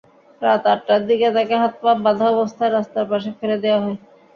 [0.41, 3.97] রাত আটটার দিকে তাঁকে হাত-পা বাঁধা অবস্থায় রাস্তার পাশে ফেলে দেওয়া হয়।